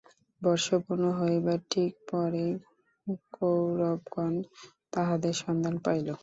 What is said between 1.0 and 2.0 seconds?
হইবার ঠিক